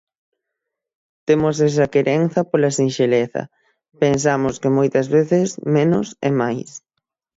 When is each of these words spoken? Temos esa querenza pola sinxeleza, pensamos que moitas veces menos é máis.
Temos 1.27 1.55
esa 1.69 1.91
querenza 1.93 2.39
pola 2.49 2.75
sinxeleza, 2.79 3.43
pensamos 4.01 4.55
que 4.61 4.75
moitas 4.77 5.07
veces 5.15 5.47
menos 5.75 6.07
é 6.29 6.31
máis. 6.41 6.69